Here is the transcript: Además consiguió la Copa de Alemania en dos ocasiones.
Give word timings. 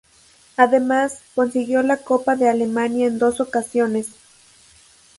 Además 0.57 1.21
consiguió 1.35 1.83
la 1.83 1.97
Copa 1.97 2.35
de 2.35 2.49
Alemania 2.49 3.05
en 3.05 3.19
dos 3.19 3.39
ocasiones. 3.39 4.07